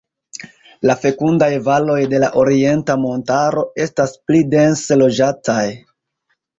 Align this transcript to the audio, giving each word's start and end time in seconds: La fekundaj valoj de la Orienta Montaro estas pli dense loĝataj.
La 0.89 0.95
fekundaj 1.03 1.49
valoj 1.67 1.99
de 2.15 2.23
la 2.25 2.31
Orienta 2.45 2.97
Montaro 3.05 3.69
estas 3.87 4.19
pli 4.27 4.45
dense 4.59 5.03
loĝataj. 5.03 5.65